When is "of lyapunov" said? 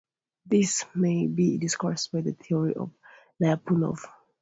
2.73-3.99